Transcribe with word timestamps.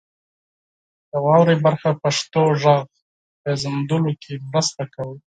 د 1.11 1.13
واورئ 1.25 1.55
برخه 1.65 1.89
پښتو 2.03 2.41
غږ 2.61 2.83
پیژندلو 3.43 4.11
کې 4.23 4.33
مرسته 4.51 4.83
کوي. 4.93 5.17